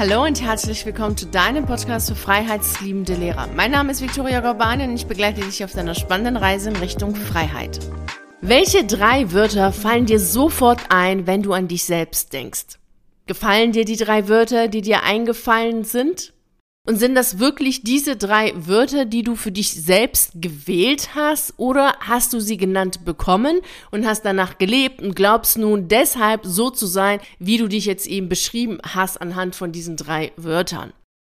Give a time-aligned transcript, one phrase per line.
[0.00, 3.48] Hallo und herzlich willkommen zu deinem Podcast für freiheitsliebende Lehrer.
[3.54, 7.14] Mein Name ist Viktoria Gorbani und ich begleite dich auf deiner spannenden Reise in Richtung
[7.14, 7.78] Freiheit.
[8.40, 12.78] Welche drei Wörter fallen dir sofort ein, wenn du an dich selbst denkst?
[13.26, 16.32] Gefallen dir die drei Wörter, die dir eingefallen sind?
[16.86, 21.54] Und sind das wirklich diese drei Wörter, die du für dich selbst gewählt hast?
[21.58, 23.60] Oder hast du sie genannt bekommen
[23.90, 28.06] und hast danach gelebt und glaubst nun deshalb so zu sein, wie du dich jetzt
[28.06, 30.92] eben beschrieben hast anhand von diesen drei Wörtern?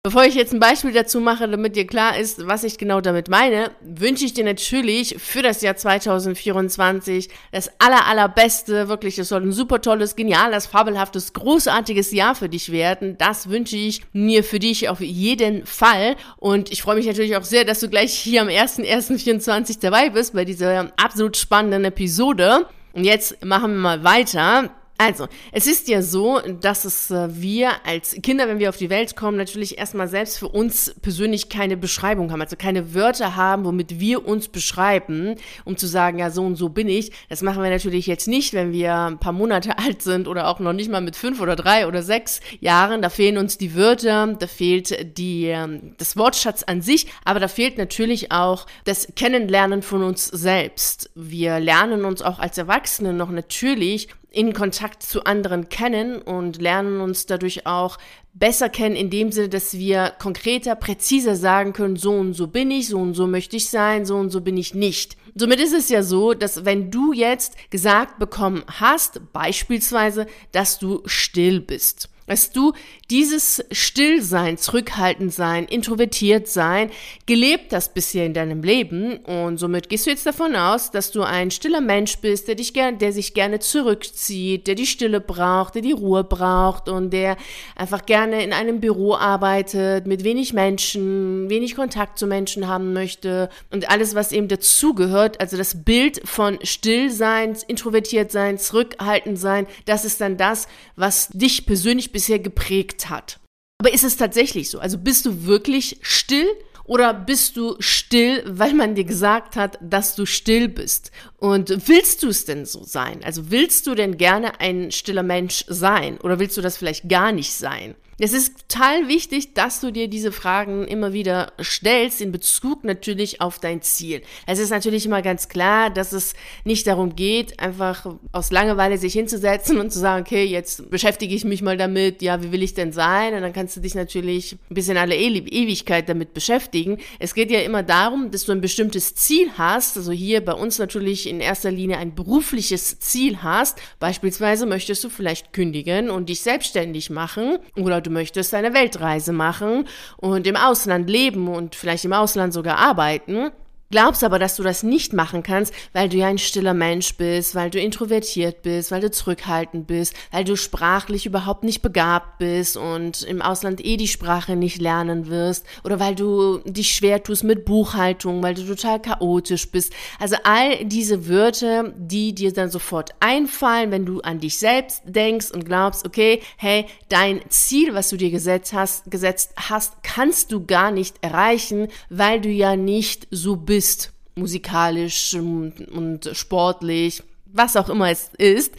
[0.04, 3.30] Bevor ich jetzt ein Beispiel dazu mache, damit dir klar ist, was ich genau damit
[3.30, 8.88] meine, wünsche ich dir natürlich für das Jahr 2024 das aller, allerbeste.
[8.88, 13.16] Wirklich, es soll ein super tolles, geniales, fabelhaftes, großartiges Jahr für dich werden.
[13.20, 16.16] Das wünsche ich mir für dich auf jeden Fall.
[16.38, 20.34] Und ich freue mich natürlich auch sehr, dass du gleich hier am 1.1.24 dabei bist
[20.34, 22.66] bei dieser absolut spannenden Episode.
[22.94, 24.72] Und jetzt machen wir mal weiter.
[25.04, 28.92] Also, es ist ja so, dass es äh, wir als Kinder, wenn wir auf die
[28.92, 33.66] Welt kommen, natürlich erstmal selbst für uns persönlich keine Beschreibung haben, also keine Wörter haben,
[33.66, 37.12] womit wir uns beschreiben, um zu sagen, ja, so und so bin ich.
[37.30, 40.60] Das machen wir natürlich jetzt nicht, wenn wir ein paar Monate alt sind oder auch
[40.60, 43.02] noch nicht mal mit fünf oder drei oder sechs Jahren.
[43.02, 47.48] Da fehlen uns die Wörter, da fehlt die, ähm, das Wortschatz an sich, aber da
[47.48, 51.10] fehlt natürlich auch das Kennenlernen von uns selbst.
[51.16, 57.02] Wir lernen uns auch als Erwachsene noch natürlich in Kontakt zu anderen kennen und lernen
[57.02, 57.98] uns dadurch auch
[58.34, 62.72] besser kennen, in dem Sinne, dass wir konkreter, präziser sagen können, so und so bin
[62.72, 65.18] ich, so und so möchte ich sein, so und so bin ich nicht.
[65.36, 71.02] Somit ist es ja so, dass wenn du jetzt gesagt bekommen hast, beispielsweise, dass du
[71.06, 72.74] still bist, dass du
[73.10, 76.90] dieses Stillsein, zurückhaltend sein, introvertiert sein,
[77.26, 79.18] gelebt hast bisher in deinem Leben.
[79.18, 82.74] Und somit gehst du jetzt davon aus, dass du ein stiller Mensch bist, der dich
[82.74, 87.36] gern, der sich gerne zurückzieht, der die Stille braucht, der die Ruhe braucht und der
[87.76, 93.50] einfach gerne in einem Büro arbeitet, mit wenig Menschen, wenig Kontakt zu Menschen haben möchte.
[93.72, 100.06] Und alles, was eben dazugehört, also das Bild von Stillsein, introvertiert sein, zurückhaltend sein, das
[100.06, 103.40] ist dann das, was dich persönlich bisher geprägt hat.
[103.80, 104.80] Aber ist es tatsächlich so?
[104.80, 106.48] Also bist du wirklich still
[106.84, 111.12] oder bist du still, weil man dir gesagt hat, dass du still bist?
[111.38, 113.24] Und willst du es denn so sein?
[113.24, 117.32] Also willst du denn gerne ein stiller Mensch sein oder willst du das vielleicht gar
[117.32, 117.96] nicht sein?
[118.24, 123.42] Es ist total wichtig, dass du dir diese Fragen immer wieder stellst, in Bezug natürlich
[123.42, 124.22] auf dein Ziel.
[124.46, 129.14] Es ist natürlich immer ganz klar, dass es nicht darum geht, einfach aus Langeweile sich
[129.14, 132.76] hinzusetzen und zu sagen, okay, jetzt beschäftige ich mich mal damit, ja, wie will ich
[132.76, 133.34] denn sein?
[133.34, 137.00] Und dann kannst du dich natürlich ein bisschen alle Ewigkeit damit beschäftigen.
[137.18, 140.78] Es geht ja immer darum, dass du ein bestimmtes Ziel hast, also hier bei uns
[140.78, 143.80] natürlich in erster Linie ein berufliches Ziel hast.
[143.98, 149.88] Beispielsweise möchtest du vielleicht kündigen und dich selbstständig machen oder du möchtest eine Weltreise machen
[150.18, 153.52] und im Ausland leben und vielleicht im Ausland sogar arbeiten,
[153.92, 157.56] Glaubst aber, dass du das nicht machen kannst, weil du ja ein stiller Mensch bist,
[157.56, 162.78] weil du introvertiert bist, weil du zurückhaltend bist, weil du sprachlich überhaupt nicht begabt bist
[162.78, 167.44] und im Ausland eh die Sprache nicht lernen wirst oder weil du dich schwer tust
[167.44, 169.92] mit Buchhaltung, weil du total chaotisch bist.
[170.20, 175.52] Also all diese Wörter, die dir dann sofort einfallen, wenn du an dich selbst denkst
[175.52, 180.66] und glaubst, okay, hey, dein Ziel, was du dir gesetzt hast, gesetzt hast, kannst du
[180.66, 187.90] gar nicht erreichen, weil du ja nicht so bist bist, musikalisch und sportlich, was auch
[187.90, 188.76] immer es ist.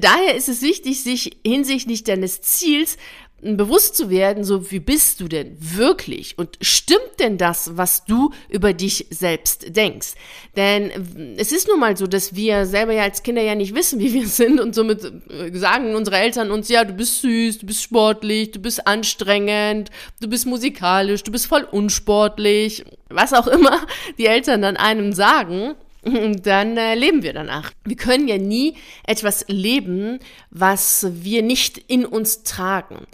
[0.00, 2.96] Daher ist es wichtig, sich hinsichtlich deines Ziels
[3.42, 8.30] bewusst zu werden, so wie bist du denn wirklich und stimmt denn das, was du
[8.48, 10.14] über dich selbst denkst?
[10.56, 14.00] Denn es ist nun mal so, dass wir selber ja als Kinder ja nicht wissen,
[14.00, 17.66] wie wir sind und somit äh, sagen unsere Eltern uns, ja, du bist süß, du
[17.66, 19.90] bist sportlich, du bist anstrengend,
[20.22, 23.86] du bist musikalisch, du bist voll unsportlich, was auch immer
[24.18, 25.74] die Eltern dann einem sagen
[26.42, 27.72] dann äh, leben wir danach.
[27.84, 28.74] Wir können ja nie
[29.06, 30.18] etwas leben,
[30.50, 33.06] was wir nicht in uns tragen.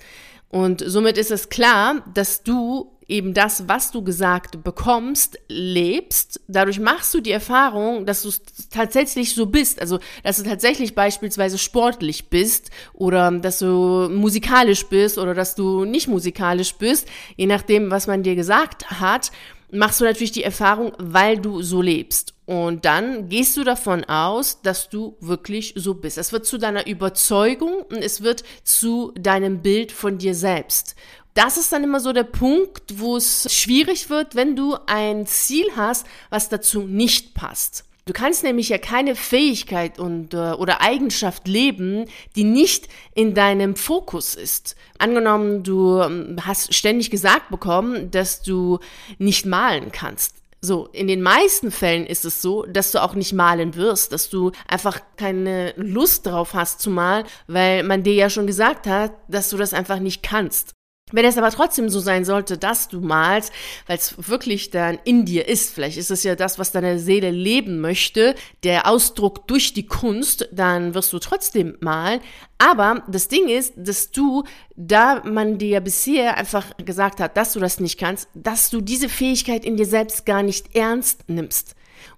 [0.49, 6.41] Und somit ist es klar, dass du eben das, was du gesagt bekommst, lebst.
[6.47, 8.31] Dadurch machst du die Erfahrung, dass du
[8.71, 9.81] tatsächlich so bist.
[9.81, 15.85] Also, dass du tatsächlich beispielsweise sportlich bist oder dass du musikalisch bist oder dass du
[15.85, 19.31] nicht musikalisch bist, je nachdem, was man dir gesagt hat
[19.73, 22.35] machst du natürlich die Erfahrung, weil du so lebst.
[22.45, 26.19] Und dann gehst du davon aus, dass du wirklich so bist.
[26.19, 30.95] Es wird zu deiner Überzeugung und es wird zu deinem Bild von dir selbst.
[31.35, 35.65] Das ist dann immer so der Punkt, wo es schwierig wird, wenn du ein Ziel
[35.77, 37.85] hast, was dazu nicht passt.
[38.05, 43.77] Du kannst nämlich ja keine Fähigkeit und, äh, oder Eigenschaft leben, die nicht in deinem
[43.77, 44.75] Fokus ist.
[44.99, 48.81] Angenommen, du ähm, hast ständig gesagt bekommen, dass du
[49.19, 50.35] nicht malen kannst.
[50.61, 54.31] So, in den meisten Fällen ist es so, dass du auch nicht malen wirst, dass
[54.31, 59.13] du einfach keine Lust drauf hast zu malen, weil man dir ja schon gesagt hat,
[59.29, 60.73] dass du das einfach nicht kannst.
[61.11, 63.53] Wenn es aber trotzdem so sein sollte, dass du malst,
[63.87, 67.31] weil es wirklich dann in dir ist, vielleicht ist es ja das, was deine Seele
[67.31, 72.21] leben möchte, der Ausdruck durch die Kunst, dann wirst du trotzdem malen.
[72.57, 74.45] Aber das Ding ist, dass du,
[74.75, 79.11] da man dir bisher einfach gesagt hat, dass du das nicht kannst, dass du diese
[79.11, 81.75] Fähigkeit in dir selbst gar nicht ernst nimmst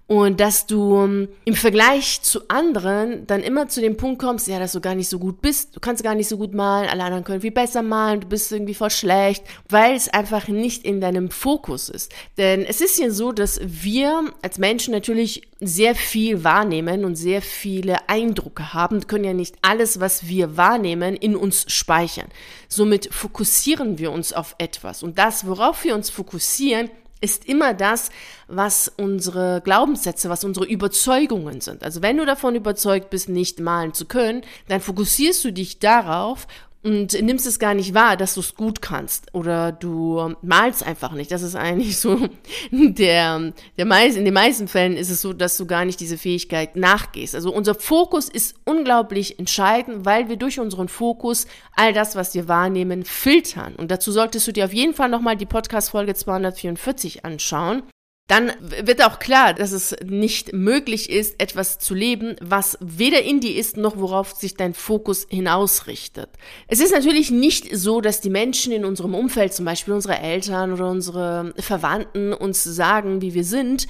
[0.07, 4.59] und dass du ähm, im Vergleich zu anderen dann immer zu dem Punkt kommst, ja,
[4.59, 7.03] dass du gar nicht so gut bist, du kannst gar nicht so gut malen, alle
[7.03, 11.01] anderen können viel besser malen, du bist irgendwie voll schlecht, weil es einfach nicht in
[11.01, 12.13] deinem Fokus ist.
[12.37, 17.41] Denn es ist ja so, dass wir als Menschen natürlich sehr viel wahrnehmen und sehr
[17.41, 22.27] viele Eindrücke haben, wir können ja nicht alles, was wir wahrnehmen, in uns speichern.
[22.67, 26.91] Somit fokussieren wir uns auf etwas und das, worauf wir uns fokussieren,
[27.21, 28.09] ist immer das,
[28.47, 31.83] was unsere Glaubenssätze, was unsere Überzeugungen sind.
[31.83, 36.47] Also wenn du davon überzeugt bist, nicht malen zu können, dann fokussierst du dich darauf
[36.85, 41.13] und nimmst es gar nicht wahr, dass du es gut kannst oder du malst einfach
[41.13, 41.31] nicht.
[41.31, 42.29] Das ist eigentlich so
[42.71, 46.19] der, der meist, in den meisten Fällen ist es so, dass du gar nicht diese
[46.19, 47.33] Fähigkeit nachgehst.
[47.33, 52.47] Also unser Fokus ist unglaublich entscheidend, weil wir durch unseren Fokus all das, was wir
[52.47, 53.73] wahrnehmen, filtern.
[53.75, 57.81] Und dazu solltest du dir auf jeden Fall nochmal die Podcast-Folge 244 anschauen
[58.27, 63.39] dann wird auch klar, dass es nicht möglich ist, etwas zu leben, was weder in
[63.39, 66.29] dir ist, noch worauf sich dein Fokus hinausrichtet.
[66.67, 70.73] Es ist natürlich nicht so, dass die Menschen in unserem Umfeld, zum Beispiel unsere Eltern
[70.73, 73.85] oder unsere Verwandten, uns sagen, wie wir sind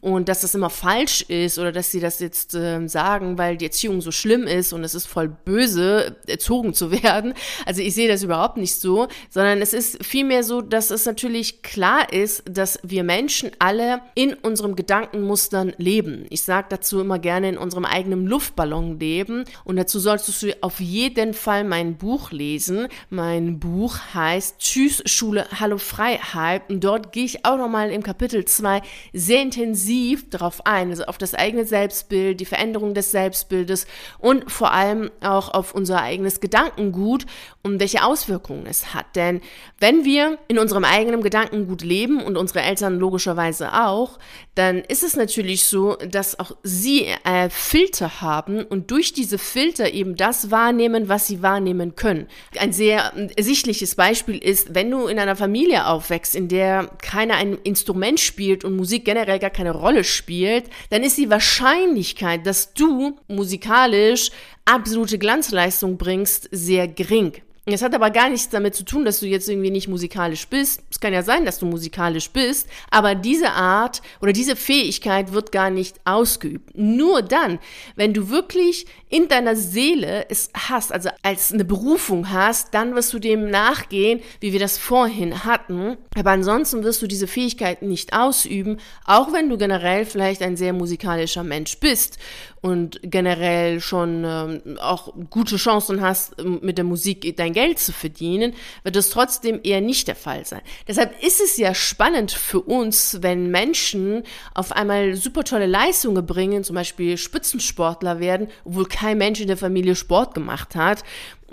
[0.00, 3.66] und dass das immer falsch ist oder dass sie das jetzt äh, sagen, weil die
[3.66, 7.34] Erziehung so schlimm ist und es ist voll böse, erzogen zu werden.
[7.66, 11.60] Also ich sehe das überhaupt nicht so, sondern es ist vielmehr so, dass es natürlich
[11.60, 16.26] klar ist, dass wir Menschen alle alle in unserem Gedankenmustern leben.
[16.30, 20.78] Ich sage dazu immer gerne in unserem eigenen Luftballon leben und dazu solltest du auf
[20.78, 22.86] jeden Fall mein Buch lesen.
[23.10, 28.44] Mein Buch heißt Tschüss Schule, Hallo Freiheit und dort gehe ich auch nochmal im Kapitel
[28.44, 28.80] 2
[29.12, 33.88] sehr intensiv darauf ein, also auf das eigene Selbstbild, die Veränderung des Selbstbildes
[34.18, 37.26] und vor allem auch auf unser eigenes Gedankengut
[37.62, 39.16] und welche Auswirkungen es hat.
[39.16, 39.40] Denn
[39.80, 44.18] wenn wir in unserem eigenen Gedankengut leben und unsere Eltern logischerweise Weise auch,
[44.54, 49.92] dann ist es natürlich so, dass auch sie äh, Filter haben und durch diese Filter
[49.92, 52.28] eben das wahrnehmen, was sie wahrnehmen können.
[52.58, 57.58] Ein sehr ersichtliches Beispiel ist, wenn du in einer Familie aufwächst, in der keiner ein
[57.64, 63.16] Instrument spielt und Musik generell gar keine Rolle spielt, dann ist die Wahrscheinlichkeit, dass du
[63.26, 64.30] musikalisch
[64.64, 67.34] absolute Glanzleistung bringst, sehr gering.
[67.66, 70.82] Es hat aber gar nichts damit zu tun, dass du jetzt irgendwie nicht musikalisch bist.
[70.90, 75.50] Es kann ja sein, dass du musikalisch bist, aber diese Art oder diese Fähigkeit wird
[75.50, 76.76] gar nicht ausgeübt.
[76.76, 77.58] Nur dann,
[77.96, 83.14] wenn du wirklich in deiner Seele es hast, also als eine Berufung hast, dann wirst
[83.14, 85.96] du dem nachgehen, wie wir das vorhin hatten.
[86.18, 90.74] Aber ansonsten wirst du diese Fähigkeit nicht ausüben, auch wenn du generell vielleicht ein sehr
[90.74, 92.18] musikalischer Mensch bist
[92.64, 98.54] und generell schon ähm, auch gute Chancen hast, mit der Musik dein Geld zu verdienen,
[98.84, 100.62] wird es trotzdem eher nicht der Fall sein.
[100.88, 104.22] Deshalb ist es ja spannend für uns, wenn Menschen
[104.54, 109.58] auf einmal super tolle Leistungen bringen, zum Beispiel Spitzensportler werden, obwohl kein Mensch in der
[109.58, 111.04] Familie Sport gemacht hat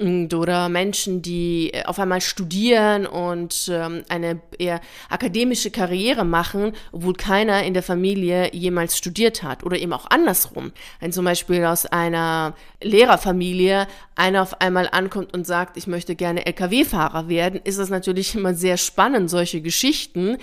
[0.01, 7.13] oder Menschen, die äh, auf einmal studieren und ähm, eine eher akademische Karriere machen, obwohl
[7.13, 9.63] keiner in der Familie jemals studiert hat.
[9.63, 10.72] Oder eben auch andersrum.
[11.00, 16.46] Wenn zum Beispiel aus einer Lehrerfamilie einer auf einmal ankommt und sagt, ich möchte gerne
[16.46, 20.38] Lkw-Fahrer werden, ist es natürlich immer sehr spannend, solche Geschichten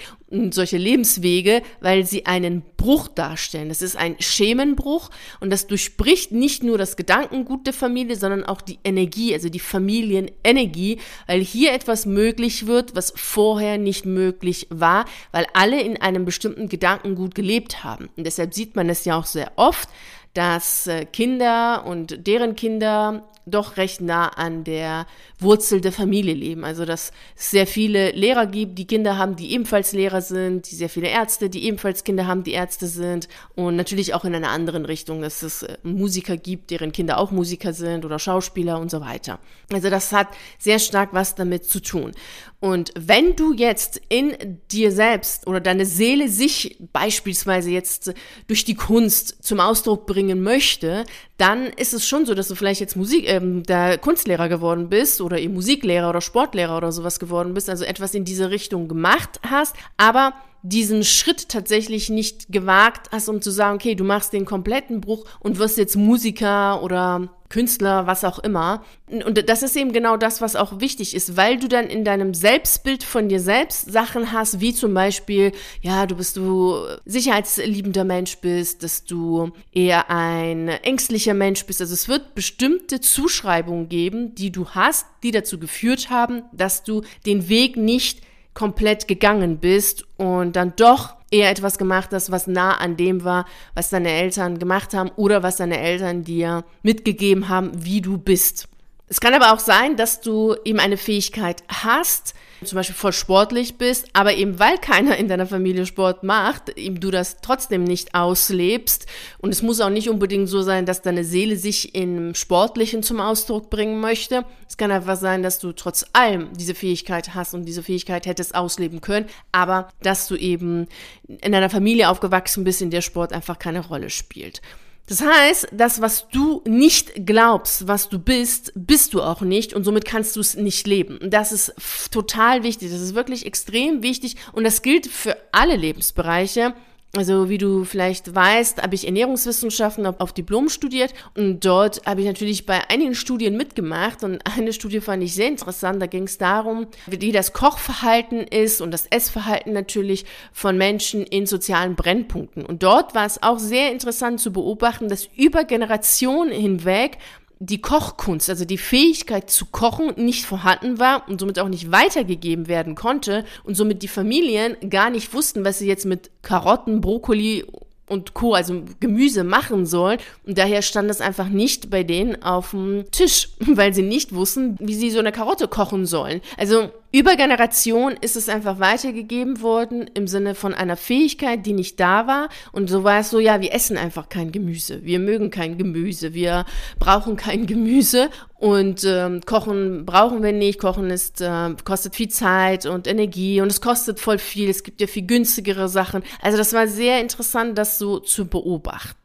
[0.50, 3.68] solche Lebenswege, weil sie einen Bruch darstellen.
[3.68, 8.60] Das ist ein Schemenbruch und das durchbricht nicht nur das Gedankengut der Familie, sondern auch
[8.60, 15.06] die Energie, also die Familienenergie, weil hier etwas möglich wird, was vorher nicht möglich war,
[15.32, 18.10] weil alle in einem bestimmten Gedankengut gelebt haben.
[18.16, 19.88] Und deshalb sieht man es ja auch sehr oft,
[20.38, 25.06] dass äh, Kinder und deren Kinder doch recht nah an der
[25.40, 26.64] Wurzel der Familie leben.
[26.64, 30.76] Also dass es sehr viele Lehrer gibt, die Kinder haben, die ebenfalls Lehrer sind, die
[30.76, 33.26] sehr viele Ärzte, die ebenfalls Kinder haben, die Ärzte sind
[33.56, 37.32] und natürlich auch in einer anderen Richtung, dass es äh, Musiker gibt, deren Kinder auch
[37.32, 39.40] Musiker sind oder Schauspieler und so weiter.
[39.72, 40.28] Also das hat
[40.58, 42.12] sehr stark was damit zu tun.
[42.60, 48.12] Und wenn du jetzt in dir selbst oder deine Seele sich beispielsweise jetzt
[48.48, 51.04] durch die Kunst zum Ausdruck bringen möchte,
[51.36, 55.20] dann ist es schon so, dass du vielleicht jetzt Musik, ähm, der Kunstlehrer geworden bist
[55.20, 59.38] oder eben Musiklehrer oder Sportlehrer oder sowas geworden bist, also etwas in diese Richtung gemacht
[59.48, 64.44] hast, aber diesen Schritt tatsächlich nicht gewagt hast, um zu sagen, okay, du machst den
[64.44, 68.84] kompletten Bruch und wirst jetzt Musiker oder Künstler, was auch immer.
[69.10, 72.34] Und das ist eben genau das, was auch wichtig ist, weil du dann in deinem
[72.34, 76.76] Selbstbild von dir selbst Sachen hast, wie zum Beispiel, ja, du bist du
[77.06, 81.80] sicherheitsliebender Mensch bist, dass du eher ein ängstlicher Mensch bist.
[81.80, 87.02] Also es wird bestimmte Zuschreibungen geben, die du hast, die dazu geführt haben, dass du
[87.24, 88.20] den Weg nicht
[88.52, 93.46] komplett gegangen bist und dann doch eher etwas gemacht hast, was nah an dem war,
[93.74, 98.67] was deine Eltern gemacht haben oder was deine Eltern dir mitgegeben haben, wie du bist.
[99.10, 103.78] Es kann aber auch sein, dass du eben eine Fähigkeit hast, zum Beispiel voll sportlich
[103.78, 108.14] bist, aber eben weil keiner in deiner Familie Sport macht, eben du das trotzdem nicht
[108.14, 109.06] auslebst.
[109.38, 113.20] Und es muss auch nicht unbedingt so sein, dass deine Seele sich im Sportlichen zum
[113.20, 114.44] Ausdruck bringen möchte.
[114.68, 118.54] Es kann einfach sein, dass du trotz allem diese Fähigkeit hast und diese Fähigkeit hättest
[118.54, 120.86] ausleben können, aber dass du eben
[121.28, 124.60] in einer Familie aufgewachsen bist, in der Sport einfach keine Rolle spielt.
[125.08, 129.84] Das heißt, das, was du nicht glaubst, was du bist, bist du auch nicht und
[129.84, 131.18] somit kannst du es nicht leben.
[131.30, 131.72] Das ist
[132.10, 132.90] total wichtig.
[132.90, 136.74] Das ist wirklich extrem wichtig und das gilt für alle Lebensbereiche.
[137.16, 142.26] Also wie du vielleicht weißt, habe ich Ernährungswissenschaften auf Diplom studiert und dort habe ich
[142.26, 146.02] natürlich bei einigen Studien mitgemacht und eine Studie fand ich sehr interessant.
[146.02, 151.46] Da ging es darum, wie das Kochverhalten ist und das Essverhalten natürlich von Menschen in
[151.46, 152.66] sozialen Brennpunkten.
[152.66, 157.16] Und dort war es auch sehr interessant zu beobachten, dass über Generationen hinweg
[157.60, 162.68] die Kochkunst, also die Fähigkeit zu kochen, nicht vorhanden war und somit auch nicht weitergegeben
[162.68, 167.64] werden konnte und somit die Familien gar nicht wussten, was sie jetzt mit Karotten, Brokkoli
[168.08, 170.18] und Co., also Gemüse machen sollen.
[170.46, 174.76] Und daher stand das einfach nicht bei denen auf dem Tisch, weil sie nicht wussten,
[174.80, 176.40] wie sie so eine Karotte kochen sollen.
[176.56, 181.98] Also über Generation ist es einfach weitergegeben worden im Sinne von einer Fähigkeit, die nicht
[181.98, 182.50] da war.
[182.70, 185.02] Und so war es so, ja, wir essen einfach kein Gemüse.
[185.04, 186.34] Wir mögen kein Gemüse.
[186.34, 186.66] Wir
[186.98, 188.28] brauchen kein Gemüse.
[188.56, 190.78] Und ähm, Kochen brauchen wir nicht.
[190.78, 194.68] Kochen ist, äh, kostet viel Zeit und Energie und es kostet voll viel.
[194.68, 196.22] Es gibt ja viel günstigere Sachen.
[196.42, 199.17] Also das war sehr interessant, das so zu beobachten.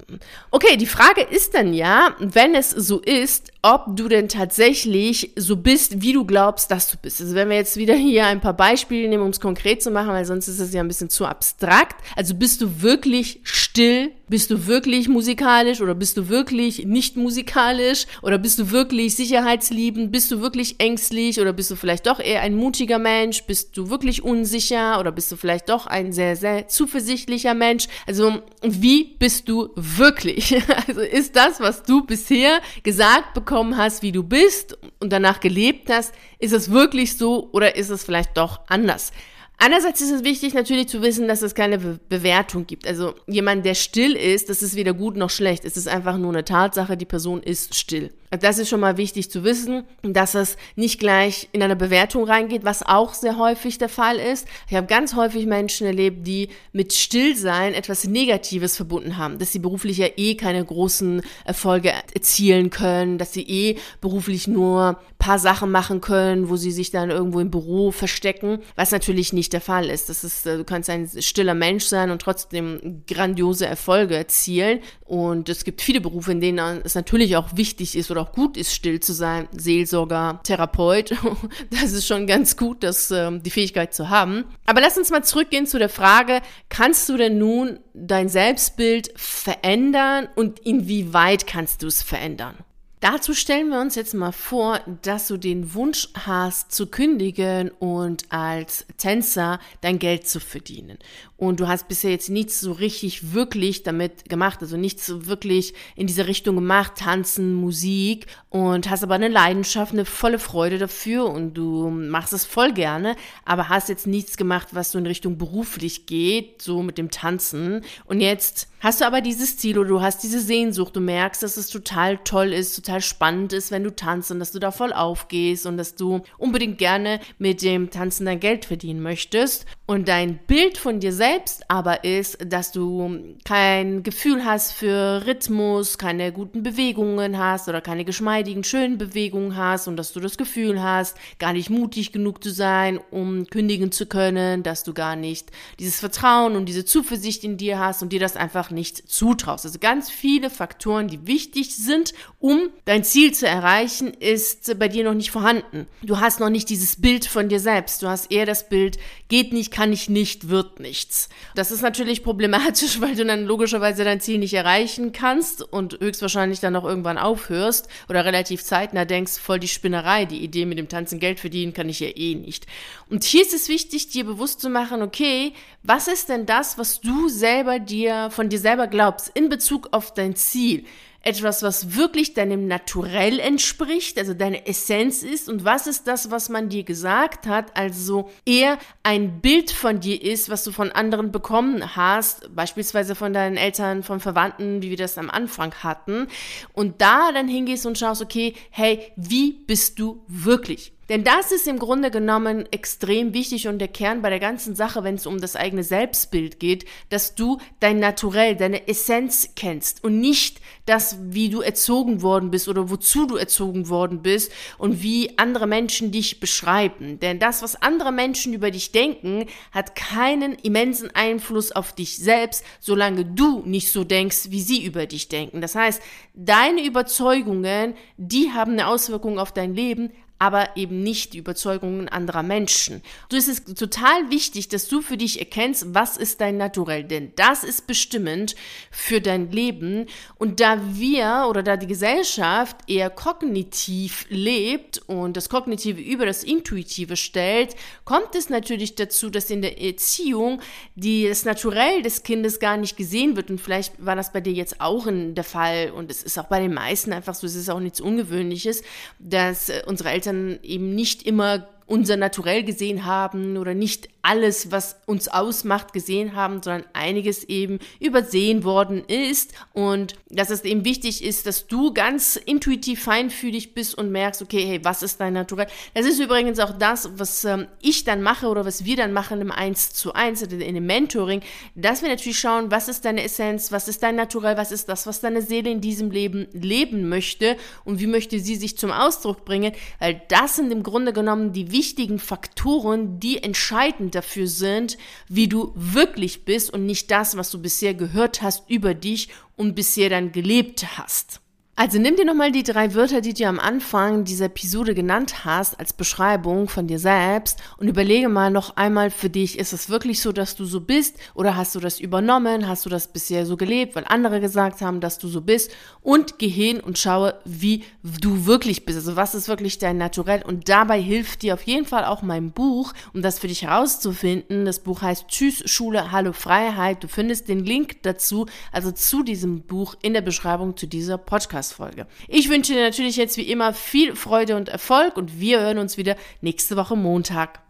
[0.51, 5.55] Okay, die Frage ist dann ja, wenn es so ist, ob du denn tatsächlich so
[5.55, 7.22] bist, wie du glaubst, dass du bist.
[7.22, 10.10] Also wenn wir jetzt wieder hier ein paar Beispiele nehmen, um es konkret zu machen,
[10.10, 11.96] weil sonst ist es ja ein bisschen zu abstrakt.
[12.17, 14.12] Also bist du wirklich still?
[14.27, 18.05] Bist du wirklich musikalisch oder bist du wirklich nicht musikalisch?
[18.22, 20.12] Oder bist du wirklich sicherheitsliebend?
[20.12, 23.43] Bist du wirklich ängstlich oder bist du vielleicht doch eher ein mutiger Mensch?
[23.43, 27.88] Bist du wirklich unsicher oder bist du vielleicht doch ein sehr, sehr zuversichtlicher Mensch?
[28.08, 30.03] Also wie bist du wirklich?
[30.88, 35.90] Also ist das, was du bisher gesagt bekommen hast, wie du bist und danach gelebt
[35.90, 39.12] hast, ist es wirklich so oder ist es vielleicht doch anders?
[39.58, 42.86] Einerseits ist es wichtig natürlich zu wissen, dass es keine Be Bewertung gibt.
[42.86, 45.64] Also jemand, der still ist, das ist weder gut noch schlecht.
[45.64, 48.12] Es ist einfach nur eine Tatsache, die Person ist still.
[48.40, 52.63] Das ist schon mal wichtig zu wissen, dass es nicht gleich in eine Bewertung reingeht,
[52.63, 54.48] was auch sehr häufig der Fall ist.
[54.68, 59.60] Ich habe ganz häufig Menschen erlebt, die mit Stillsein etwas Negatives verbunden haben, dass sie
[59.60, 65.72] beruflich ja eh keine großen Erfolge erzielen können, dass sie eh beruflich nur paar Sachen
[65.72, 69.89] machen können, wo sie sich dann irgendwo im Büro verstecken, was natürlich nicht der Fall
[69.89, 70.10] ist.
[70.10, 74.82] Das ist, äh, du kannst ein stiller Mensch sein und trotzdem grandiose Erfolge erzielen.
[75.06, 78.58] Und es gibt viele Berufe, in denen es natürlich auch wichtig ist oder auch gut
[78.58, 79.48] ist, still zu sein.
[79.56, 81.13] Seelsorger, Therapeut.
[81.70, 84.44] Das ist schon ganz gut, das, äh, die Fähigkeit zu haben.
[84.65, 90.27] Aber lass uns mal zurückgehen zu der Frage, kannst du denn nun dein Selbstbild verändern
[90.36, 92.56] und inwieweit kannst du es verändern?
[93.04, 98.32] Dazu stellen wir uns jetzt mal vor, dass du den Wunsch hast zu kündigen und
[98.32, 100.98] als Tänzer dein Geld zu verdienen.
[101.36, 105.74] Und du hast bisher jetzt nichts so richtig wirklich damit gemacht, also nichts so wirklich
[105.98, 111.26] in diese Richtung gemacht, tanzen, Musik und hast aber eine Leidenschaft, eine volle Freude dafür
[111.26, 115.38] und du machst es voll gerne, aber hast jetzt nichts gemacht, was so in Richtung
[115.38, 117.82] beruflich geht, so mit dem Tanzen.
[118.06, 121.56] Und jetzt Hast du aber dieses Ziel oder du hast diese Sehnsucht, du merkst, dass
[121.56, 124.94] es total toll ist, total spannend ist, wenn du tanzt und dass du da voll
[124.94, 130.38] aufgehst und dass du unbedingt gerne mit dem Tanzen dein Geld verdienen möchtest und dein
[130.48, 136.64] Bild von dir selbst aber ist, dass du kein Gefühl hast für Rhythmus, keine guten
[136.64, 141.54] Bewegungen hast oder keine geschmeidigen, schönen Bewegungen hast und dass du das Gefühl hast, gar
[141.54, 146.56] nicht mutig genug zu sein, um kündigen zu können, dass du gar nicht dieses Vertrauen
[146.56, 149.66] und diese Zuversicht in dir hast und dir das einfach nicht zutraust.
[149.66, 155.06] Also ganz viele Faktoren, die wichtig sind, um dein Ziel zu erreichen, ist bei dir
[155.06, 155.88] noch nicht vorhanden.
[156.02, 158.04] Du hast noch nicht dieses Bild von dir selbst.
[158.04, 158.98] Du hast eher das Bild,
[159.30, 161.30] geht nicht, kann ich nicht, wird nichts.
[161.56, 166.60] Das ist natürlich problematisch, weil du dann logischerweise dein Ziel nicht erreichen kannst und höchstwahrscheinlich
[166.60, 170.90] dann auch irgendwann aufhörst oder relativ zeitnah denkst, voll die Spinnerei, die Idee mit dem
[170.90, 172.68] Tanzen Geld verdienen kann ich ja eh nicht.
[173.10, 177.00] Und hier ist es wichtig, dir bewusst zu machen, okay, was ist denn das, was
[177.00, 180.86] du selber dir von dir selber glaubst in Bezug auf dein Ziel?
[181.24, 186.50] Etwas, was wirklich deinem Naturell entspricht, also deine Essenz ist und was ist das, was
[186.50, 191.32] man dir gesagt hat, also eher ein Bild von dir ist, was du von anderen
[191.32, 196.27] bekommen hast, beispielsweise von deinen Eltern, von Verwandten, wie wir das am Anfang hatten
[196.74, 200.92] und da dann hingehst und schaust, okay, hey, wie bist du wirklich?
[201.13, 205.03] Denn das ist im Grunde genommen extrem wichtig und der Kern bei der ganzen Sache,
[205.03, 210.20] wenn es um das eigene Selbstbild geht, dass du dein Naturell, deine Essenz kennst und
[210.20, 215.38] nicht das, wie du erzogen worden bist oder wozu du erzogen worden bist und wie
[215.38, 217.20] andere Menschen dich beschreiben.
[217.20, 222.65] Denn das, was andere Menschen über dich denken, hat keinen immensen Einfluss auf dich selbst,
[222.79, 225.62] solange du nicht so denkst, wie sie über dich denken.
[225.62, 226.01] Das heißt,
[226.34, 230.12] deine Überzeugungen, die haben eine Auswirkung auf dein Leben,
[230.44, 233.02] aber eben nicht die Überzeugungen anderer Menschen.
[233.32, 237.32] So ist es total wichtig, dass du für dich erkennst, was ist dein Naturell, denn
[237.38, 238.54] das ist bestimmend
[238.92, 240.08] für dein Leben.
[240.36, 246.44] Und da wir oder da die Gesellschaft eher kognitiv lebt und das Kognitive über das
[246.44, 250.60] Intuitive stellt, kommt es natürlich dazu, dass in der Erziehung
[250.96, 253.50] die, das Naturell des Kindes gar nicht gesehen wird.
[253.50, 256.48] Und vielleicht war das bei dir jetzt auch in der Fall und es ist auch
[256.48, 258.84] bei den meisten einfach so, es ist auch nichts Ungewöhnliches,
[259.20, 264.72] dass äh, unsere Eltern Eltern eben nicht immer unser Naturell gesehen haben oder nicht alles,
[264.72, 270.86] was uns ausmacht, gesehen haben, sondern einiges eben übersehen worden ist und dass es eben
[270.86, 275.34] wichtig ist, dass du ganz intuitiv feinfühlig bist und merkst, okay, hey, was ist dein
[275.34, 275.68] Naturell?
[275.94, 279.42] Das ist übrigens auch das, was ähm, ich dann mache oder was wir dann machen
[279.42, 281.42] im 1 zu 1 oder in dem Mentoring,
[281.76, 285.06] dass wir natürlich schauen, was ist deine Essenz, was ist dein Naturell, was ist das,
[285.06, 289.46] was deine Seele in diesem Leben leben möchte und wie möchte sie sich zum Ausdruck
[289.46, 295.50] bringen, weil das sind im Grunde genommen die wichtigen Faktoren, die entscheidend dafür sind, wie
[295.50, 300.10] du wirklich bist und nicht das, was du bisher gehört hast über dich und bisher
[300.10, 301.41] dann gelebt hast.
[301.76, 305.80] Also nimm dir nochmal die drei Wörter, die du am Anfang dieser Episode genannt hast,
[305.80, 310.22] als Beschreibung von dir selbst und überlege mal noch einmal für dich, ist es wirklich
[310.22, 313.58] so, dass du so bist oder hast du das übernommen, hast du das bisher so
[313.58, 317.84] gelebt, weil andere gesagt haben, dass du so bist und geh hin und schaue, wie
[318.04, 321.88] du wirklich bist, also was ist wirklich dein Naturell und dabei hilft dir auf jeden
[321.88, 324.66] Fall auch mein Buch, um das für dich herauszufinden.
[324.66, 327.04] Das Buch heißt Tschüss Schule, Hallo Freiheit.
[327.04, 331.62] Du findest den Link dazu, also zu diesem Buch in der Beschreibung zu dieser Podcast.
[331.63, 332.08] Podcast-Folge.
[332.28, 335.97] Ich wünsche dir natürlich jetzt wie immer viel Freude und Erfolg und wir hören uns
[335.97, 337.62] wieder nächste Woche Montag.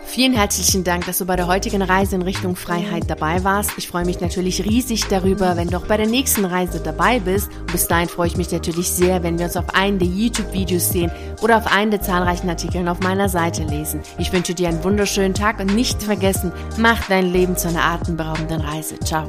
[0.00, 3.72] Vielen herzlichen Dank, dass du bei der heutigen Reise in Richtung Freiheit dabei warst.
[3.76, 7.50] Ich freue mich natürlich riesig darüber, wenn du auch bei der nächsten Reise dabei bist.
[7.52, 10.90] Und bis dahin freue ich mich natürlich sehr, wenn wir uns auf einen der YouTube-Videos
[10.90, 11.10] sehen
[11.42, 14.00] oder auf einen der zahlreichen Artikeln auf meiner Seite lesen.
[14.18, 18.60] Ich wünsche dir einen wunderschönen Tag und nicht vergessen, mach dein Leben zu einer atemberaubenden
[18.60, 18.98] Reise.
[19.00, 19.28] Ciao.